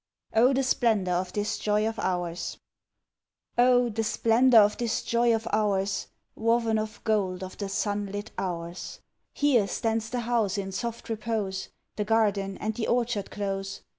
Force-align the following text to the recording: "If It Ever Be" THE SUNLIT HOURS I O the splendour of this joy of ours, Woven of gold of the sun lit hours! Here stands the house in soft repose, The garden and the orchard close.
"If 0.31 0.33
It 0.33 0.33
Ever 0.33 0.49
Be" 0.49 0.53
THE 0.53 0.63
SUNLIT 1.45 1.91
HOURS 1.99 2.57
I 3.55 3.61
O 3.61 3.87
the 3.89 4.03
splendour 4.03 4.61
of 4.63 4.75
this 4.79 5.03
joy 5.03 5.35
of 5.35 5.47
ours, 5.53 6.07
Woven 6.35 6.79
of 6.79 7.03
gold 7.03 7.43
of 7.43 7.59
the 7.59 7.69
sun 7.69 8.07
lit 8.07 8.31
hours! 8.35 8.99
Here 9.31 9.67
stands 9.67 10.09
the 10.09 10.21
house 10.21 10.57
in 10.57 10.71
soft 10.71 11.07
repose, 11.07 11.69
The 11.97 12.05
garden 12.05 12.57
and 12.57 12.73
the 12.73 12.87
orchard 12.87 13.29
close. 13.29 13.81